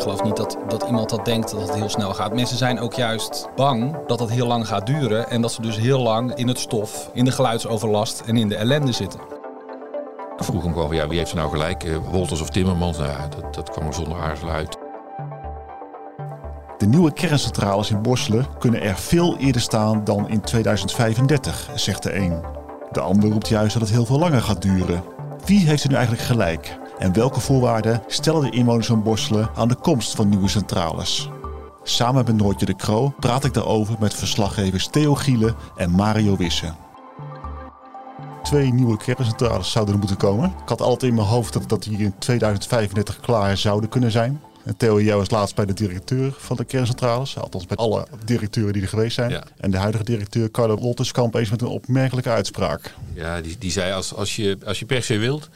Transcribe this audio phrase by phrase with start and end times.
[0.00, 2.34] Ik geloof niet dat, dat iemand dat denkt dat het heel snel gaat.
[2.34, 5.30] Mensen zijn ook juist bang dat het heel lang gaat duren.
[5.30, 8.56] En dat ze dus heel lang in het stof, in de geluidsoverlast en in de
[8.56, 9.20] ellende zitten.
[10.36, 11.84] Ik vroeg hem gewoon, ja, wie heeft er nou gelijk?
[11.84, 12.98] Uh, Wolters of Timmermans?
[12.98, 14.76] Nou ja, dat, dat kwam er zonder aarzelen uit.
[16.78, 22.14] De nieuwe kerncentrales in Borselen kunnen er veel eerder staan dan in 2035, zegt de
[22.16, 22.40] een.
[22.92, 25.02] De ander roept juist dat het heel veel langer gaat duren.
[25.44, 26.78] Wie heeft er nu eigenlijk gelijk?
[27.00, 31.30] En welke voorwaarden stellen de inwoners van Borselen aan de komst van nieuwe centrales?
[31.82, 36.72] Samen met Noortje de Kroo praat ik daarover met verslaggevers Theo Gielen en Mario Wisse.
[38.42, 40.54] Twee nieuwe kerncentrales zouden er moeten komen.
[40.62, 44.40] Ik had altijd in mijn hoofd dat, dat die in 2035 klaar zouden kunnen zijn.
[44.64, 47.38] En Theo, jij was laatst bij de directeur van de kerncentrales.
[47.38, 49.30] Althans bij alle directeuren die er geweest zijn.
[49.30, 49.44] Ja.
[49.56, 52.94] En de huidige directeur, Carlo Wolters, kwam opeens met een opmerkelijke uitspraak.
[53.14, 55.48] Ja, die, die zei als, als, je, als je per se wilt,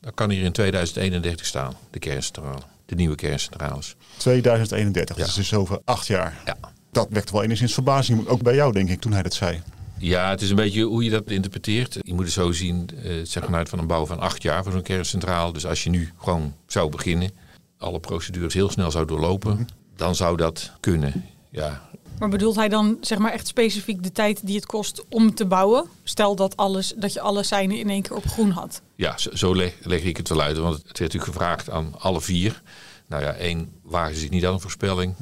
[0.00, 2.60] dan kan hier in 2031 staan, de kerncentrale.
[2.86, 3.96] De nieuwe kerncentrales.
[4.16, 5.20] 2031, Ja.
[5.22, 6.40] dat is dus over acht jaar.
[6.44, 6.56] Ja.
[6.92, 8.26] Dat wekt wel enigszins verbazing.
[8.26, 9.62] Ook bij jou, denk ik, toen hij dat zei.
[9.98, 11.96] Ja, het is een beetje hoe je dat interpreteert.
[12.00, 14.42] Je moet het zo zien, eh, het zeg maar uit van een bouw van acht
[14.42, 15.52] jaar voor zo'n kerncentrale.
[15.52, 17.30] Dus als je nu gewoon zou beginnen,
[17.78, 21.24] alle procedures heel snel zou doorlopen, dan zou dat kunnen.
[21.50, 21.88] Ja,
[22.20, 25.46] Maar bedoelt hij dan zeg maar echt specifiek de tijd die het kost om te
[25.46, 25.84] bouwen?
[26.02, 28.82] Stel dat, alles, dat je alle seinen in één keer op groen had.
[28.94, 30.56] Ja, zo, zo leg, leg ik het wel uit.
[30.56, 32.62] Want het werd natuurlijk gevraagd aan alle vier.
[33.06, 35.14] Nou ja, één waagde zich niet aan een voorspelling.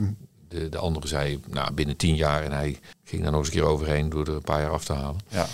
[0.48, 2.42] De, de andere zei, nou, binnen tien jaar.
[2.42, 4.84] En hij ging daar nog eens een keer overheen door er een paar jaar af
[4.84, 5.20] te halen.
[5.28, 5.46] Ja.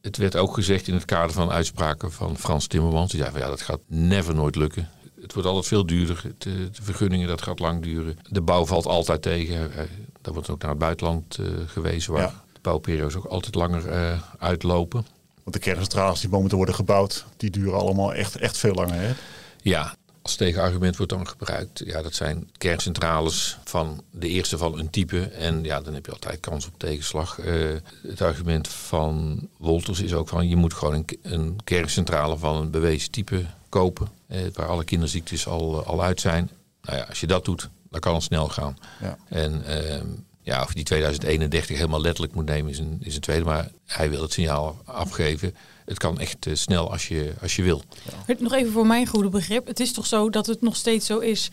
[0.00, 3.10] Het werd ook gezegd in het kader van uitspraken van Frans Timmermans.
[3.10, 4.88] Die zei van, ja, dat gaat never nooit lukken.
[5.20, 6.22] Het wordt altijd veel duurder.
[6.24, 8.18] Eh, de vergunningen, dat gaat lang duren.
[8.28, 9.70] De bouw valt altijd tegen.
[10.22, 12.12] Daar wordt ook naar het buitenland eh, gewezen.
[12.12, 12.42] Waar Ja.
[12.52, 15.06] de bouwperiodes ook altijd langer eh, uitlopen.
[15.42, 19.00] Want de kerncentrales die momenteel worden gebouwd, die duren allemaal echt, echt veel langer.
[19.00, 19.12] Hè?
[19.62, 21.82] Ja, als tegenargument wordt dan gebruikt.
[21.84, 25.20] Ja, dat zijn kerncentrales van de eerste van een type.
[25.22, 27.38] En ja, dan heb je altijd kans op tegenslag.
[27.38, 27.54] Eh,
[28.02, 32.70] het argument van Wolters is ook van je moet gewoon een, een kerncentrale van een
[32.70, 34.08] bewezen type kopen.
[34.54, 36.50] Waar alle kinderziektes al, al uit zijn.
[36.82, 38.76] Nou ja, als je dat doet, dan kan het snel gaan.
[39.00, 39.16] Ja.
[39.28, 40.06] En ehm,
[40.42, 43.44] ja, of je die 2031 helemaal letterlijk moet nemen is een, is een tweede.
[43.44, 45.54] Maar hij wil het signaal afgeven.
[45.84, 47.82] Het kan echt eh, snel als je, als je wil.
[48.38, 49.66] Nog even voor mijn goede begrip.
[49.66, 51.50] Het is toch zo dat het nog steeds zo is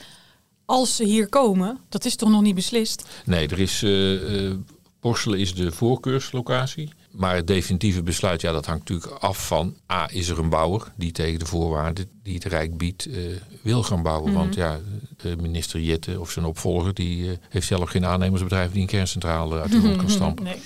[0.65, 1.79] als ze hier komen.
[1.89, 3.05] Dat is toch nog niet beslist?
[3.25, 4.55] Nee, er is, eh eh,
[4.99, 6.91] Borselen is de voorkeurslocatie.
[7.11, 9.75] Maar het definitieve besluit, ja, dat hangt natuurlijk af van...
[9.91, 13.19] A, is er een bouwer die tegen de voorwaarden die het Rijk biedt eh,
[13.61, 14.33] wil gaan bouwen.
[14.33, 14.79] Want ja,
[15.17, 16.93] de minister Jette of zijn opvolger...
[16.93, 20.43] die eh, heeft zelf geen aannemersbedrijf die een kerncentrale uit de grond kan stampen.
[20.43, 20.59] Nee.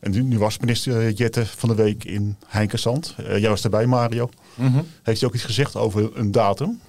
[0.00, 3.14] En nu, nu was minister Jette van de week in Heinkensand.
[3.16, 4.30] Eh, jij was erbij, Mario.
[5.02, 6.80] Heeft hij ook iets gezegd over een datum?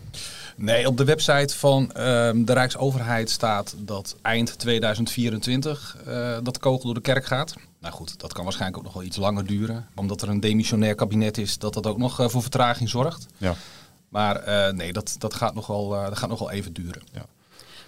[0.59, 6.85] Nee, op de website van ehm, de Rijksoverheid staat dat eind 2024 eh, dat kogel
[6.85, 7.53] door de kerk gaat.
[7.79, 9.87] Nou goed, dat kan waarschijnlijk ook nog wel iets langer duren.
[9.95, 13.25] Omdat er een demissionair kabinet is, dat dat ook nog eh, voor vertraging zorgt.
[13.37, 13.55] Ja.
[14.09, 17.01] Maar eh, nee, dat, dat, gaat nog wel, eh, dat gaat nog wel even duren.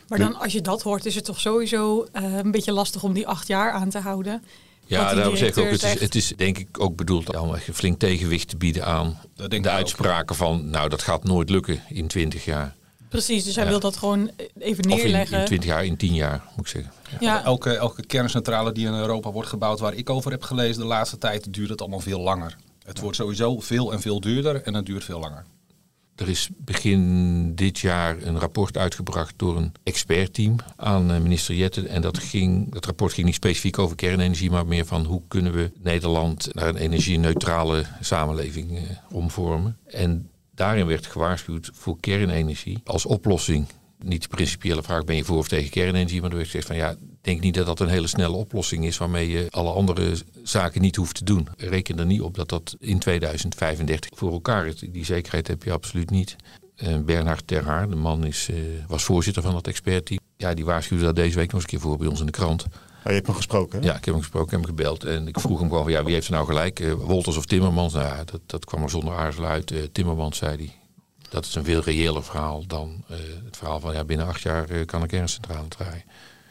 [0.08, 3.14] Maar dan als je dat hoort, is het toch sowieso eh, een beetje lastig om
[3.14, 4.44] die acht jaar aan te houden.
[4.92, 7.68] Ja, daarom zeg ik ook, het is, het is denk ik ook bedoeld om echt
[7.68, 10.70] een flink tegenwicht te bieden aan Dat denk de ook, uitspraken van...
[10.70, 12.76] nou, dat gaat nooit lukken in 20 jaar.
[13.10, 13.70] Precies, dus hij Ja.
[13.70, 15.40] wil dat gewoon even Of in, neerleggen.
[15.40, 16.92] in 20 jaar, in 10 jaar, moet ik zeggen.
[17.10, 17.18] Ja.
[17.20, 20.88] ja, Elke, elke kerncentrale die in Europa wordt gebouwd, waar ik over heb gelezen, de
[20.88, 22.56] laatste tijd duurt het allemaal veel langer.
[22.84, 25.46] Het wordt sowieso veel en veel duurder en het duurt veel langer.
[26.16, 31.88] Er is begin dit jaar een rapport uitgebracht door een expertteam aan eh, minister Jette.
[31.88, 35.54] En dat, ging, dat rapport ging niet specifiek over kernenergie, maar meer van hoe kunnen
[35.54, 39.78] we Nederland naar een energie-neutrale samenleving eh, omvormen.
[39.86, 43.68] En daarin werd gewaarschuwd voor kernenergie als oplossing.
[44.04, 46.22] Niet de principiële vraag, ben je voor of tegen kernenergie?
[46.22, 48.86] Maar er werd gezegd van ja, ik denk niet dat dat een hele snelle oplossing
[48.86, 51.48] is waarmee je alle andere zaken niet hoeft te doen.
[51.58, 54.76] Reken er niet op dat dat in 2035 voor elkaar is.
[54.76, 56.36] Die zekerheid heb je absoluut niet.
[56.76, 58.58] Eh, Bernhard Terhaar, de man is, eh,
[58.88, 60.20] was voorzitter van dat expertteam.
[60.38, 62.32] Ja, die waarschuwde daar deze week nog eens een keer voor bij ons in de
[62.32, 62.64] krant.
[62.64, 63.86] Oh, je hebt hem gesproken, hè?
[63.86, 65.04] Ja, ik heb hem gesproken, ik heb hem gebeld.
[65.04, 66.80] En ik vroeg hem gewoon van, ja, wie heeft er nou gelijk?
[66.80, 67.94] Eh, Wolters of Timmermans?
[67.94, 69.90] Nou ja, dat, dat kwam er zonder aarzelen uit.
[69.92, 70.81] Timmermans, zei hij.
[71.32, 74.70] Dat is een veel reëler verhaal dan eh, het verhaal van ja, binnen acht jaar
[74.70, 76.04] eh, kan een kerncentrale draaien.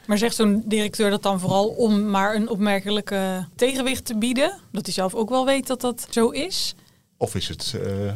[0.07, 4.59] Maar zegt zo'n directeur dat dan vooral om maar een opmerkelijke tegenwicht te bieden?
[4.73, 6.75] Dat hij zelf ook wel weet dat dat zo is?
[7.17, 8.13] Of is het eh,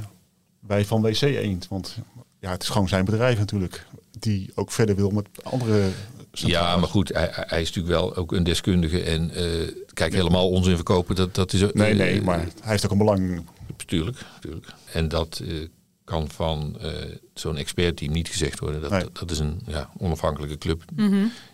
[0.67, 1.69] wij van WC Eend?
[1.69, 1.97] Want
[2.41, 3.87] ja, het is gewoon zijn bedrijf natuurlijk.
[4.19, 5.89] Die ook verder wil met andere
[6.33, 6.69] centrales.
[6.71, 9.03] Ja, maar goed, hij, hij is natuurlijk wel ook een deskundige.
[9.03, 11.65] En eh, kijk, helemaal onzin verkopen, dat, dat is...
[11.65, 13.45] ook- Nee, nee, maar hij heeft ook een belang.
[13.87, 14.67] Tuurlijk, tuurlijk.
[14.93, 15.55] En dat eh,
[16.05, 16.91] kan van eh,
[17.35, 18.81] zo'n expertteam niet gezegd worden.
[18.81, 19.07] Dat, Nee.
[19.13, 20.83] dat is een ja, onafhankelijke club.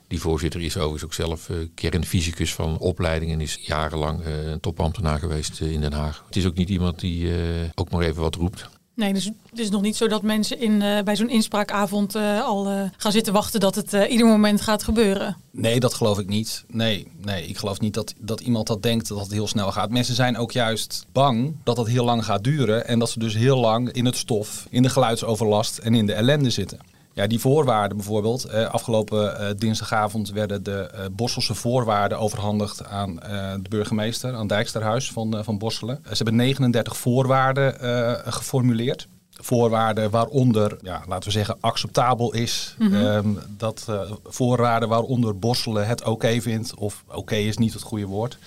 [0.08, 4.60] Die voorzitter is overigens ook zelf eh, kernfysicus van opleiding en is jarenlang eh, een
[4.60, 6.22] topambtenaar geweest in Den Haag.
[6.26, 8.68] Het is ook niet iemand die eh, ook maar even wat roept.
[9.00, 12.42] Nee, dus het is nog niet zo dat mensen in, eh, bij zo'n inspraakavond eh,
[12.42, 15.36] al eh, gaan zitten wachten dat het ieder moment gaat gebeuren.
[15.50, 16.64] Nee, dat geloof ik niet.
[16.68, 19.90] Nee, nee ik geloof niet dat, dat iemand dat denkt dat het heel snel gaat.
[19.90, 22.86] Mensen zijn ook juist bang dat het heel lang gaat duren.
[22.86, 26.12] En dat ze dus heel lang in het stof, in de geluidsoverlast en in de
[26.12, 26.78] ellende zitten.
[27.12, 28.44] Ja, die voorwaarden bijvoorbeeld.
[28.44, 34.46] Eh, afgelopen eh, dinsdagavond werden de eh, Bosselse voorwaarden overhandigd aan eh, de burgemeester, aan
[34.46, 36.00] Dijksterhuis van, van Bosselen.
[36.04, 39.08] Ze hebben 39 voorwaarden eh, geformuleerd
[39.42, 42.76] voorwaarden waaronder, ja, laten we zeggen, acceptabel is.
[42.78, 48.06] Ehm, dat eh, voorwaarden waaronder Bosselen het oké vindt, of oké is niet het goede
[48.06, 48.38] woord.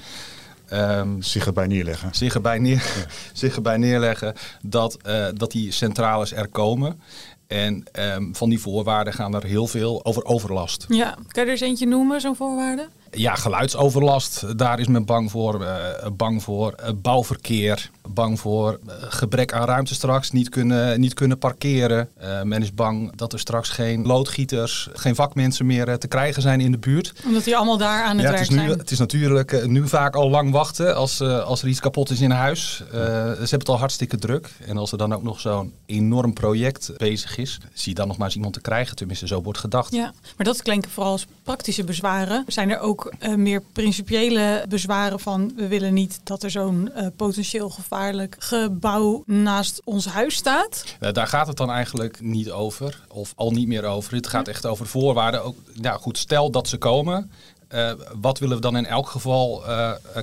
[0.67, 2.09] Ehm, Zich erbij neerleggen.
[2.15, 7.01] zich, erbij neer, zich erbij neerleggen dat, eh, dat die centrales er komen.
[7.47, 10.85] En ehm, van die voorwaarden gaan er heel veel over overlast.
[10.87, 12.89] Ja, kan je er eens eentje noemen, zo'n voorwaarde?
[13.15, 15.63] Ja, geluidsoverlast, daar is men bang voor.
[15.63, 21.13] eh, bang voor eh, bouwverkeer, bang voor eh, gebrek aan ruimte straks, niet kunnen, niet
[21.13, 22.09] kunnen parkeren.
[22.43, 26.71] Men is bang dat er straks geen loodgieters, geen vakmensen meer te krijgen zijn in
[26.71, 27.13] de buurt.
[27.25, 28.77] Omdat die allemaal daar aan het Ja, werk het, is nu, zijn.
[28.77, 32.31] het is natuurlijk nu vaak al lang wachten als, als er iets kapot is in
[32.31, 32.75] huis.
[32.77, 32.95] Ze
[33.35, 34.49] hebben het al hartstikke druk.
[34.67, 38.17] En als er dan ook nog zo'n enorm project bezig is, zie je dan nog
[38.17, 38.95] maar eens iemand te krijgen.
[38.95, 39.93] Tenminste, zo wordt gedacht.
[39.93, 42.43] Ja, maar dat klinken vooral als praktische bezwaren.
[42.47, 47.07] Zijn er ook eh, meer principiële bezwaren van we willen niet dat er zo'n eh,
[47.15, 50.85] potentieel gevaarlijk gebouw naast ons huis staat?
[51.11, 54.15] Daar gaat het dan eigenlijk niet over, of al niet meer over.
[54.15, 55.43] Het gaat echt over voorwaarden.
[55.43, 57.31] Ook, ja, goed, stel dat ze komen.
[57.67, 57.91] eh,
[58.21, 59.63] wat willen we dan in elk geval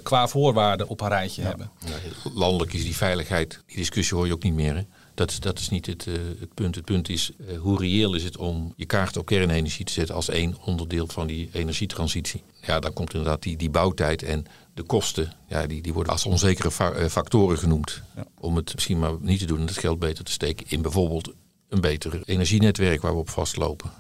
[0.02, 1.70] qua voorwaarden op een rijtje hebben?
[1.84, 4.74] Ja, landelijk is die veiligheid, die discussie hoor je ook niet meer.
[4.74, 4.82] Hè?
[5.20, 6.74] Dat, is, dat is niet het, eh, het punt.
[6.74, 10.14] Het punt is eh, hoe reëel is het om je kaart op kernenergie te zetten
[10.14, 12.42] als één onderdeel van die energietransitie.
[12.60, 14.44] Ja, dan komt inderdaad die, die bouwtijd en
[14.74, 18.02] de kosten, ja, die, die worden als onzekere fa- eh, factoren genoemd.
[18.40, 21.32] Om het misschien maar niet te doen en het geld beter te steken in bijvoorbeeld
[21.68, 23.90] een beter energienetwerk waar we op vastlopen.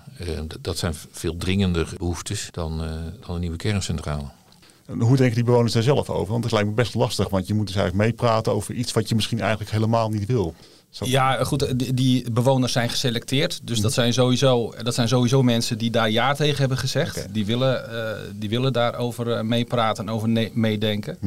[0.60, 2.78] Dat zijn veel dringender behoeftes dan,
[3.26, 4.28] dan een nieuwe kerncentrale.
[4.86, 6.32] En Hoe denken die bewoners daar zelf over?
[6.32, 9.08] Want het lijkt me best lastig, want je moet dus eigenlijk meepraten over iets wat
[9.08, 10.54] je misschien eigenlijk helemaal niet wil.
[10.90, 13.60] Zo- Ja, goed, die, die bewoners zijn geselecteerd.
[13.62, 17.26] Dus dat, zijn sowieso, dat zijn sowieso mensen die daar ja tegen hebben gezegd.
[17.34, 21.18] Die, willen, eh, die willen daarover eh, meepraten en over meedenken.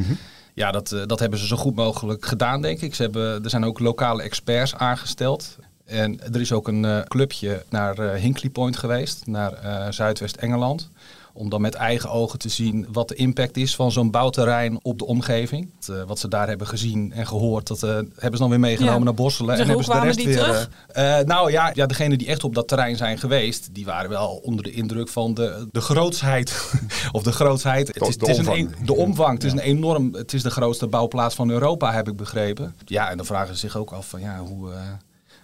[0.54, 2.96] Ja, dat, eh, dat hebben ze zo goed mogelijk gedaan, denk ik.
[2.96, 5.58] Ze hebben, er zijn ook lokale experts aangesteld.
[5.86, 9.54] En er is ook een clubje naar Hinkley Point geweest, naar
[9.94, 10.90] Zuidwest-Engeland.
[11.36, 15.00] Om dan met eigen ogen te zien wat de impact is van zo'n bouwterrein op
[15.00, 15.70] de omgeving.
[15.80, 18.60] Het, eh, wat ze daar hebben gezien en gehoord, dat eh, hebben ze dan weer
[18.60, 19.04] meegenomen Ja.
[19.04, 19.50] naar Borselen.
[19.58, 20.70] Zeg, en hebben ze de rest weer.
[20.88, 24.40] eh, nou ja, ja, degenen die echt op dat terrein zijn geweest, die waren wel
[24.44, 26.72] onder de indruk van de, de grootsheid.
[27.12, 27.88] of de grootsheid.
[27.88, 28.78] Het is, De het is een, omvang.
[28.80, 29.34] een- de omvang.
[29.34, 30.14] Het is een enorm.
[30.14, 32.76] Het is de grootste bouwplaats van Europa, heb ik begrepen.
[32.86, 34.72] Ja, en dan vragen ze zich ook af van ja, hoe.
[34.72, 34.80] eh,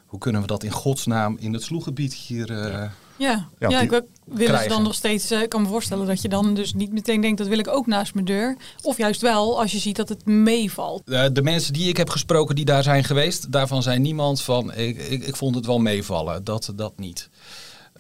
[0.06, 2.52] hoe kunnen we dat in godsnaam in het sloeggebied hier...
[2.52, 4.02] eh, Ja, ja, Ja, ik wil-
[4.38, 7.22] ze dan nog steeds, eh, ik kan me voorstellen dat je dan dus niet meteen
[7.22, 8.58] denkt dat wil ik ook naast mijn deur.
[8.82, 11.02] Of juist wel als je ziet dat het meevalt.
[11.06, 14.74] Eh, de mensen die ik heb gesproken die daar zijn geweest, daarvan zei niemand van
[14.74, 16.44] ik, ik, ik vond het wel meevallen.
[16.44, 17.30] Dat, dat niet.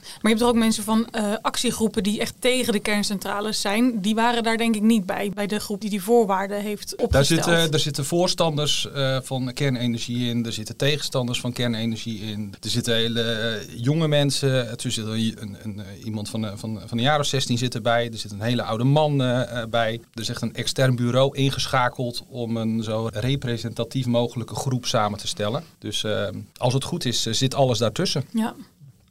[0.01, 4.01] Maar je hebt er ook mensen van eh, actiegroepen die echt tegen de kerncentrales zijn.
[4.01, 7.05] Die waren daar denk ik niet bij, bij de groep die die voorwaarden heeft Daar
[7.05, 7.43] opgesteld.
[7.43, 12.53] zitten, daar zitten voorstanders eh, van kernenergie in, er zitten tegenstanders van kernenergie in.
[12.61, 16.97] Er zitten hele eh, jonge mensen, er zit een, een, een, iemand van, van, van
[16.97, 19.17] een jaar of 16 zit erbij, er zit een hele oude man
[19.69, 20.01] bij.
[20.13, 25.27] Er is echt een extern bureau ingeschakeld om een zo representatief mogelijke groep samen te
[25.27, 25.63] stellen.
[25.79, 26.05] Dus
[26.57, 28.25] als het goed is, zit alles daartussen.
[28.31, 28.55] Ja.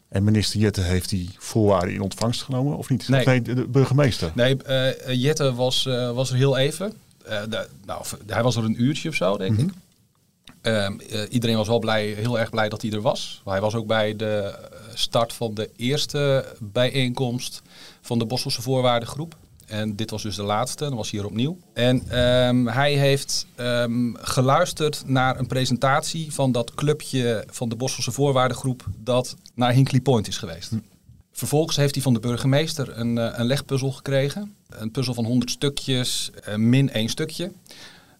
[0.08, 3.08] En minister Jette heeft die voorwaarden in ontvangst genomen, of niet?
[3.08, 3.42] Nee.
[3.42, 4.32] De, burgemeester.
[4.34, 6.92] Nee, eh, Jette was, eh, was er heel even.
[7.24, 9.70] Eh, de- nou, hij was er een uurtje of zo, denk ik.
[10.60, 13.42] Ehm, eh, iedereen was wel blij, heel erg blij dat hij er was.
[13.44, 14.54] Hij was ook bij de
[14.94, 17.62] start van de eerste bijeenkomst
[18.00, 19.36] van de Bosselse voorwaardengroep.
[19.68, 21.58] En dit was dus de laatste, dan was hij hier opnieuw.
[21.72, 28.12] En ehm, hij heeft ehm, geluisterd naar een presentatie van dat clubje van de Bosselse
[28.12, 30.72] voorwaardengroep dat naar Hinkley Point is geweest.
[31.32, 34.54] Vervolgens heeft hij van de burgemeester een, eh, een legpuzzel gekregen.
[34.68, 37.52] Een puzzel van 100 stukjes, eh, min één stukje.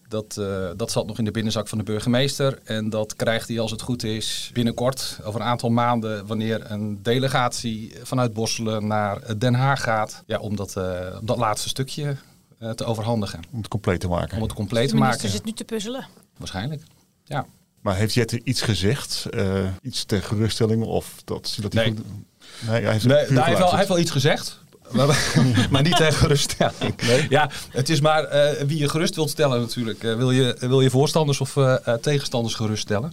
[0.09, 2.59] Dat, eh, dat zat nog in de binnenzak van de burgemeester.
[2.63, 6.99] En dat krijgt hij, als het goed is, binnenkort, over een aantal maanden, wanneer een
[7.03, 10.23] delegatie vanuit Bosselen naar Den Haag gaat.
[10.25, 12.15] Ja, om dat, eh, dat laatste stukje
[12.59, 13.39] eh, te overhandigen.
[13.51, 14.37] Om het compleet te maken.
[14.37, 15.37] Om het compleet De te minister maken.
[15.37, 16.07] zit nu te puzzelen.
[16.37, 16.81] Waarschijnlijk.
[17.23, 17.45] Ja.
[17.81, 19.25] Maar heeft Jette iets gezegd?
[19.29, 20.83] Eh, iets ter geruststelling?
[20.83, 21.95] Of dat, dat hij Nee.
[21.95, 22.05] goed-
[22.69, 24.59] Nee, hij heeft, Nee, nou, hij, heeft wel, hij heeft wel iets gezegd.
[24.91, 25.33] Maar,
[25.71, 26.93] maar niet tegen geruststelling.
[27.29, 30.03] Ja, het is maar eh, wie je gerust wilt stellen natuurlijk.
[30.03, 33.11] Eh, wil, je, wil je voorstanders of eh, eh, tegenstanders geruststellen?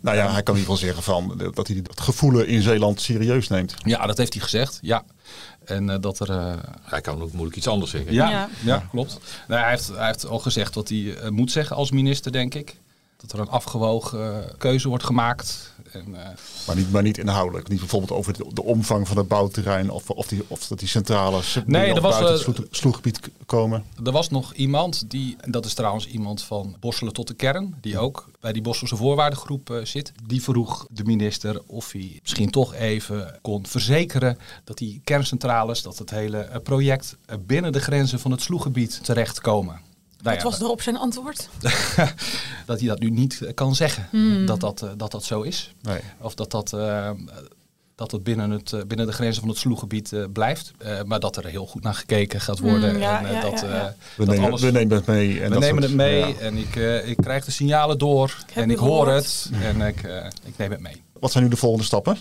[0.00, 3.00] Nou ja, hij kan in ieder geval zeggen van, dat hij het gevoelen in Zeeland
[3.00, 3.74] serieus neemt.
[3.84, 4.78] Ja, dat heeft hij gezegd.
[4.82, 5.04] Ja.
[5.64, 6.30] En eh, dat er.
[6.30, 8.12] eh, Hij kan ook moeilijk iets anders zeggen.
[8.12, 8.48] ja, Ja.
[8.64, 8.86] ja.
[8.90, 9.18] klopt.
[9.48, 12.76] Nou, hij, heeft, hij heeft al gezegd wat hij moet zeggen als minister, denk ik.
[13.20, 15.72] Dat er een afgewogen eh, keuze wordt gemaakt.
[15.92, 16.28] En, eh,
[16.66, 17.68] Maar niet, maar niet inhoudelijk.
[17.68, 19.90] Niet bijvoorbeeld over de, de omvang van het bouwterrein.
[19.90, 23.20] Of, of, die, of dat die centrales Nee, er was, buiten het eh, sloeg- sloeggebied
[23.46, 23.84] komen.
[24.04, 27.74] Er was nog iemand, die, en dat is trouwens iemand van Bosselen tot de kern,
[27.80, 30.12] die ook bij die Bosselse voorwaardengroep zit.
[30.26, 35.98] Die vroeg de minister of hij misschien toch even kon verzekeren dat die kerncentrales, dat
[35.98, 39.80] het hele project binnen de grenzen van het sloeggebied terechtkomen.
[40.22, 41.48] Nou Wat ja, was erop zijn antwoord?
[42.66, 44.08] dat hij dat nu niet eh, kan zeggen,
[44.46, 45.74] dat, dat, eh, dat dat zo is.
[45.82, 45.98] Nee.
[46.20, 47.10] Of dat dat, eh,
[47.94, 50.72] dat het binnen, het binnen de grenzen van het sloeggebied eh, blijft.
[50.78, 52.98] Eh, maar dat er heel goed naar gekeken gaat worden.
[52.98, 53.68] Ja, en ja, dat, eh.
[53.70, 55.40] We, dat nemen, alles- we nemen het mee.
[55.40, 56.38] En we dat nemen soort- het mee ja.
[56.38, 60.24] en ik, eh, ik krijg de signalen door en ik hoor het en ik, eh,
[60.44, 61.02] ik neem het mee.
[61.20, 62.16] Wat zijn nu de volgende stappen?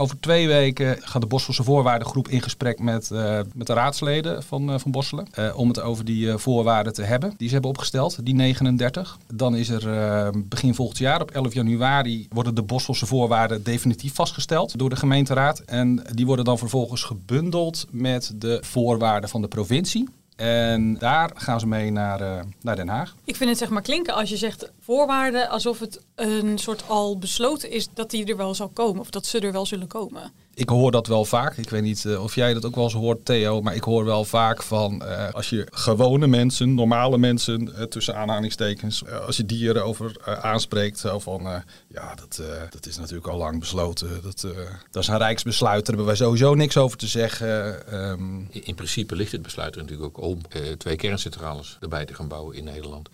[0.00, 4.72] Over twee weken gaat de Bosselse voorwaardengroep in gesprek met, eh, met de raadsleden van,
[4.72, 5.26] eh, van Bosselen.
[5.30, 9.18] eh, om het over die voorwaarden te hebben die ze hebben opgesteld, die 39.
[9.34, 14.78] Dan is er begin volgend jaar, op 11 januari, worden de Bosselse voorwaarden definitief vastgesteld
[14.78, 15.58] door de gemeenteraad.
[15.58, 20.08] En die worden dan vervolgens gebundeld met de voorwaarden van de provincie.
[20.40, 23.14] En daar gaan ze mee naar, eh, naar Den Haag.
[23.24, 27.18] Ik vind het zeg maar klinken als je zegt voorwaarden alsof het een soort al
[27.18, 29.00] besloten is dat die er wel zal komen.
[29.00, 30.32] Of dat ze er wel zullen komen.
[30.54, 31.56] Ik hoor dat wel vaak.
[31.56, 33.60] Ik weet niet eh, of jij dat ook wel eens hoort, Theo.
[33.62, 38.16] Maar ik hoor wel vaak van eh, als je gewone mensen, normale mensen, eh, tussen
[38.16, 40.98] aanhalingstekens, als je die erover eh, aanspreekt.
[40.98, 44.22] Zo van ja, dat, dat is natuurlijk al lang besloten.
[44.22, 44.46] Dat,
[44.90, 45.86] dat is een rijksbesluit.
[45.86, 47.86] Daar hebben wij sowieso niks over te zeggen.
[47.86, 50.40] Ehm, In in principe ligt het besluit er natuurlijk ook om
[50.78, 53.08] twee kerncentrales erbij te gaan bouwen in Nederland.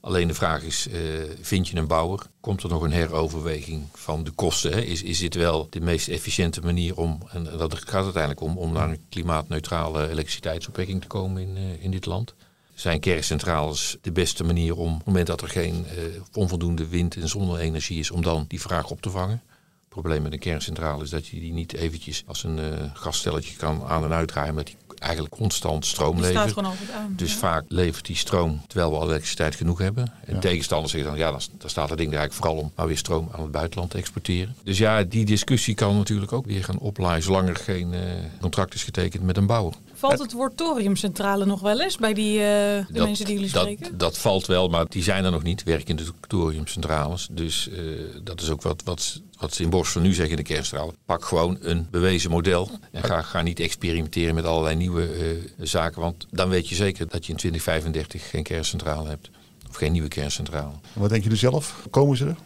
[0.00, 1.00] Alleen de vraag is, eh,
[1.40, 2.20] vind je een bouwer?
[2.40, 4.72] Komt er nog een heroverweging van de kosten?
[4.72, 4.80] Hè?
[4.80, 8.72] Is, is dit wel de meest efficiënte manier om, en dat gaat uiteindelijk om, om
[8.72, 12.34] naar een klimaatneutrale elektriciteitsopwekking te komen in, eh, in dit land?
[12.74, 16.02] Zijn kerncentrales de beste manier om, op het moment dat er geen eh,
[16.32, 19.42] onvoldoende wind- en zonne-energie is, om dan die vraag op te vangen?
[19.88, 23.56] Het probleem met een kerncentrale is dat je die niet eventjes als een eh gasstelletje
[23.56, 26.52] kan aan- en uitdraaien, maar die eigenlijk constant stroom Die staat levert.
[26.52, 27.12] gewoon altijd aan.
[27.16, 27.38] Dus Ja.
[27.38, 30.12] vaak levert die stroom terwijl we al elektriciteit genoeg hebben.
[30.26, 32.86] En tegenstanders zeggen dan, ja, dan, dan staat het ding er eigenlijk vooral om maar
[32.86, 34.54] weer stroom aan het buitenland te exporteren.
[34.62, 38.00] Dus ja, die discussie kan natuurlijk ook weer gaan oplaaien zolang er geen eh,
[38.40, 39.74] contract is getekend met een bouwer.
[39.98, 42.44] Valt het woord thoriumcentrale nog wel eens bij die eh,
[42.88, 43.98] de mensen die jullie dat, spreken?
[43.98, 47.28] dat valt wel, maar die zijn er nog niet, werken in de thoriumcentrales.
[47.30, 47.78] Dus eh,
[48.22, 50.94] dat is ook wat, wat, wat ze in Borselen nu zeggen in de kerncentrale.
[51.04, 56.00] Pak gewoon een bewezen model en ga, ga niet experimenteren met allerlei nieuwe eh, zaken.
[56.00, 59.30] Want dan weet je zeker dat je in 2035 geen kerncentrale hebt.
[59.68, 60.72] Of geen nieuwe kerncentrale.
[60.92, 61.86] Wat denken jullie zelf?
[61.90, 62.36] Komen ze er?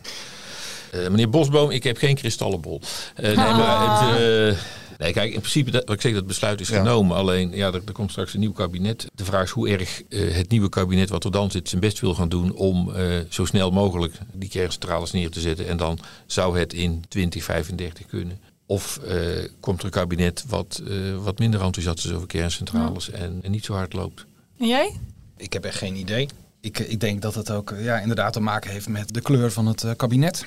[0.92, 2.80] Eh, meneer Bosboom, ik heb geen kristallenbol.
[3.14, 3.59] Eh, nee, Ah.
[3.59, 4.59] maar het, eh,
[5.02, 6.76] nee, kijk, in principe, dat, wat ik zeg, dat besluit is Ja.
[6.78, 7.16] genomen.
[7.16, 9.06] Alleen, ja, er, er komt straks een nieuw kabinet.
[9.14, 12.00] De vraag is hoe erg eh, het nieuwe kabinet wat er dan zit zijn best
[12.00, 15.68] wil gaan doen om eh, zo snel mogelijk die kerncentrales neer te zetten.
[15.68, 18.38] En dan zou het in 2035 kunnen.
[18.66, 19.18] Of eh,
[19.61, 23.64] komt er een kabinet wat, eh, wat minder enthousiast is over kerncentrales en, en niet
[23.64, 24.26] zo hard loopt.
[24.59, 24.97] En jij?
[25.37, 26.28] ik heb echt geen idee.
[26.61, 29.66] Ik, ik denk dat het ook ja, inderdaad te maken heeft met de kleur van
[29.66, 30.44] het kabinet.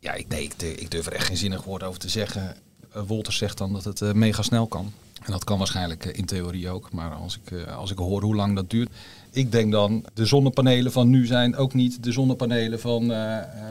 [0.00, 2.56] Ja, ik, nee, ik, ik durf er echt geen zinnig woord over te zeggen.
[2.92, 4.92] Eh, Wolters zegt dan dat het eh, mega snel kan.
[5.22, 6.92] En dat kan waarschijnlijk eh, in theorie ook.
[6.92, 8.90] Maar als ik, als ik hoor hoe lang dat duurt.
[9.32, 13.12] Ik denk dan, de zonnepanelen van nu zijn ook niet de zonnepanelen van,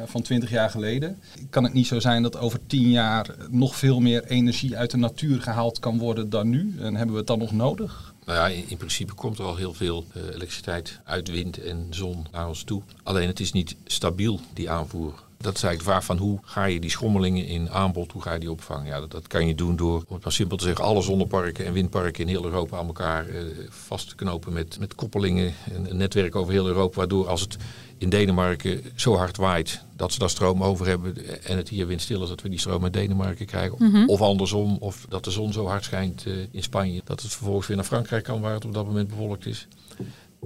[0.05, 1.19] van 20 jaar geleden.
[1.49, 4.97] Kan het niet zo zijn dat over 10 jaar nog veel meer energie uit de
[4.97, 6.75] natuur gehaald kan worden dan nu?
[6.79, 8.13] En hebben we het dan nog nodig?
[8.25, 12.25] Nou ja, in, in principe komt er al heel veel elektriciteit uit wind en zon
[12.31, 12.81] naar ons toe.
[13.03, 16.65] Alleen het is niet stabiel, die aanvoer Dat is eigenlijk de vraag van hoe ga
[16.65, 18.85] je die schommelingen in aanbod, hoe ga je die opvangen?
[18.85, 21.65] Ja, dat, dat kan je doen door, om het maar simpel te zeggen, alle zonneparken
[21.65, 25.53] en windparken in heel Europa aan elkaar eh, vast te knopen met, met koppelingen.
[25.73, 27.57] Een, een netwerk over heel Europa, waardoor als het
[27.97, 32.23] in Denemarken zo hard waait dat ze daar stroom over hebben en het hier windstil
[32.23, 33.77] is dat we die stroom uit Denemarken krijgen.
[34.07, 37.67] Of andersom, of dat de zon zo hard schijnt eh, in Spanje dat het vervolgens
[37.67, 39.67] weer naar Frankrijk kan waar het op dat moment bewolkt is.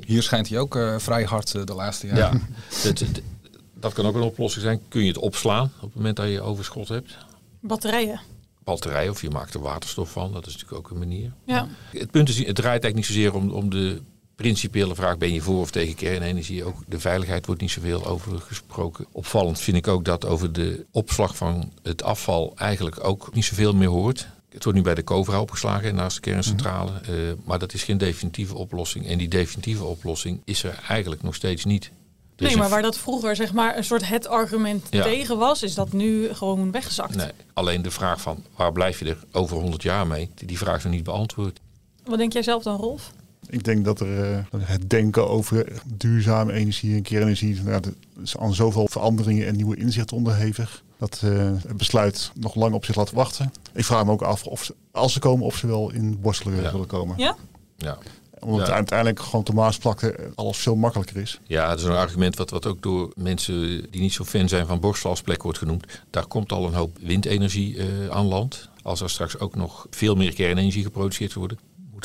[0.05, 2.23] Hier schijnt hij ook eh, vrij hard eh, de laatste jaren.
[2.23, 3.21] Ja, het- het-
[3.83, 4.81] dat kan ook een oplossing zijn.
[4.87, 7.17] Kun je het opslaan op het moment dat je overschot hebt?
[7.59, 8.21] Batterijen.
[8.63, 10.33] Batterij of je maakt er waterstof van.
[10.33, 11.31] Dat is natuurlijk ook een manier.
[11.45, 11.67] Ja.
[11.91, 14.01] Het punt is, het draait eigenlijk niet zozeer om, om de
[14.35, 16.63] principiële vraag: ben je voor of tegen kernenergie?
[16.63, 19.05] Ook de veiligheid wordt niet zoveel over gesproken.
[19.11, 23.73] Opvallend vind ik ook dat over de opslag van het afval eigenlijk ook niet zoveel
[23.75, 24.27] meer hoort.
[24.49, 26.91] Het wordt nu bij de Covra opgeslagen naast de kerncentrale.
[26.91, 27.13] eh,
[27.43, 29.07] maar dat is geen definitieve oplossing.
[29.07, 31.91] En die definitieve oplossing is er eigenlijk nog steeds niet.
[32.35, 35.03] Is Nee, maar waar dat vroeger zeg maar een soort het argument Ja.
[35.03, 37.15] tegen was, is dat nu gewoon weggezakt.
[37.15, 40.77] Nee, alleen de vraag van waar blijf je er over 100 jaar mee, die vraag
[40.77, 41.59] is nog niet beantwoord.
[42.05, 43.11] Wat denk jij zelf dan, Rolf?
[43.49, 48.37] Ik denk dat er eh, het denken over duurzame energie en kernenergie nou, dat is
[48.37, 50.83] aan zoveel veranderingen en nieuwe inzichten onderhevig.
[50.97, 53.53] Dat eh, het besluit nog lang op zich laat wachten.
[53.73, 56.61] Ik vraag me ook af of ze, als ze komen, of ze wel in Borstelen
[56.61, 56.71] Ja.
[56.71, 57.17] willen komen.
[57.17, 57.35] Ja?
[57.77, 57.97] Ja.
[58.43, 58.73] Omdat Ja.
[58.73, 61.39] uiteindelijk gewoon de Maasvlakte alles veel makkelijker is.
[61.47, 64.65] Ja, dat is een argument wat, wat ook door mensen die niet zo fan zijn
[64.65, 65.85] van Borstel als plek wordt genoemd.
[66.09, 68.69] Daar komt al een hoop windenergie eh, aan land.
[68.81, 71.53] Als er straks ook nog veel meer kernenergie geproduceerd wordt,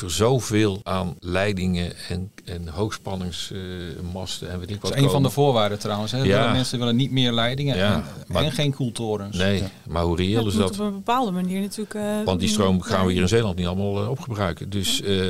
[0.01, 5.09] moet er zoveel aan leidingen en, en hoogspanningsmasten en weet ik wat Dat is een
[5.11, 6.11] van de voorwaarden trouwens.
[6.11, 6.23] Hè.
[6.23, 6.51] Ja.
[6.51, 9.37] Mensen willen niet meer leidingen Ja, en, maar- en geen koeltorens.
[9.37, 10.71] Nee, maar hoe reëel dat is dat?
[10.71, 11.93] op een bepaalde manier natuurlijk.
[11.93, 14.69] eh, Want die stroom gaan we hier in Zeeland niet allemaal eh, opgebruiken.
[14.69, 15.21] Dus eh,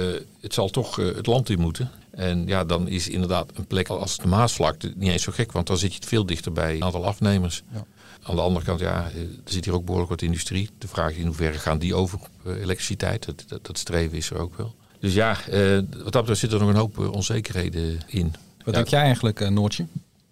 [0.41, 1.91] het zal toch het land in moeten.
[2.11, 5.51] En ja, dan is inderdaad een plek als de Maasvlakte niet eens zo gek.
[5.51, 7.63] Want dan zit je het veel dichter bij een aantal afnemers.
[7.73, 7.85] Ja.
[8.23, 10.69] Aan de andere kant, ja, er zit hier ook behoorlijk wat industrie.
[10.77, 13.25] De vraag is in hoeverre gaan die over op eh, elektriciteit.
[13.25, 14.75] Dat, dat, dat streven is er ook wel.
[14.99, 18.25] Dus ja, eh, wat dat betreft zit er nog een hoop eh, onzekerheden in.
[18.57, 18.71] Wat Ja.
[18.71, 19.85] denk jij eigenlijk, eh, Noortje?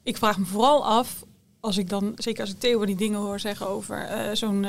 [0.03, 1.23] Ik vraag me vooral af,
[1.59, 4.63] als ik dan, zeker als ik Theo die dingen hoor zeggen over eh, zo'n,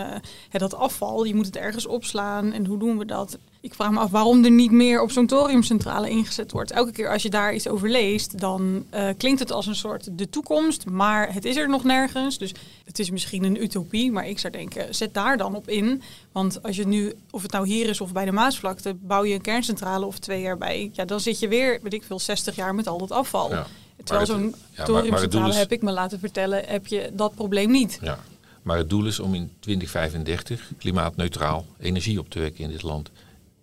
[0.49, 3.39] hè, dat afval, je moet het ergens opslaan en hoe doen we dat?
[3.61, 6.71] Ik vraag me af waarom er niet meer op zo'n thoriumcentrale ingezet wordt.
[6.71, 10.19] Elke keer als je daar iets over leest, dan eh, klinkt het als een soort
[10.19, 12.39] de toekomst, maar het is er nog nergens.
[12.39, 12.53] Dus
[12.85, 16.03] het is misschien een utopie, maar ik zou denken, zet daar dan op in.
[16.33, 19.35] Want als je nu, of het nou hier is of bij de Maasvlakte, bouw je
[19.35, 22.75] een kerncentrale of twee erbij, ja, dan zit je weer, weet ik veel, 60 jaar
[22.75, 23.51] met al dat afval.
[23.51, 23.67] Ja.
[24.05, 27.99] Terwijl zo'n ja, thoriumcentrale is- heb ik me laten vertellen, heb je dat probleem niet.
[28.03, 28.19] Ja.
[28.63, 33.11] Maar het doel is om in 2035 klimaatneutraal energie op te wekken in dit land.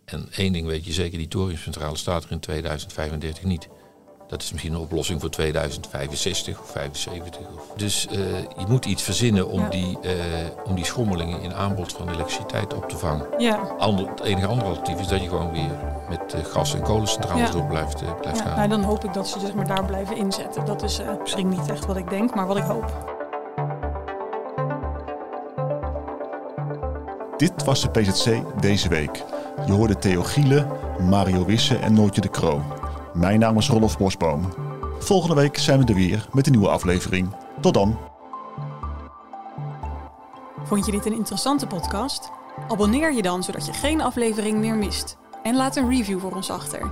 [0.05, 3.67] En één ding weet je zeker, die thoriumcentrale staat er in 2035 niet.
[4.27, 7.41] Dat is misschien een oplossing voor 2065 of 75.
[7.55, 7.73] Of.
[7.77, 9.69] Dus eh, je moet iets verzinnen om, Ja.
[9.69, 10.13] die, eh,
[10.65, 13.27] om die schommelingen in aanbod van elektriciteit op te vangen.
[13.37, 15.69] Ja, Ander, het enige andere alternatief is dat je gewoon weer
[16.09, 17.51] met eh, gas- en kolencentrales Ja.
[17.51, 18.55] door blijft, blijft ja gaan.
[18.57, 20.65] nou, dan hoop ik dat ze zeg maar, daar blijven inzetten.
[20.65, 23.13] Dat is eh, misschien niet echt wat ik denk, maar wat ik hoop.
[27.37, 29.23] Dit was de PZC deze week.
[29.63, 30.67] Je hoorde Theo Gielen,
[31.09, 32.61] Mario Wisse en Noortje de Kroo.
[33.13, 34.53] Mijn naam is Rolf Bosboom.
[34.99, 37.35] Volgende week zijn we er weer met een nieuwe aflevering.
[37.61, 37.97] Tot dan.
[40.63, 42.31] Vond je dit een interessante podcast?
[42.67, 45.17] Abonneer je dan, zodat je geen aflevering meer mist.
[45.43, 46.91] En laat een review voor ons achter.